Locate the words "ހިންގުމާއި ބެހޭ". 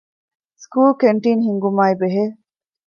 1.45-2.23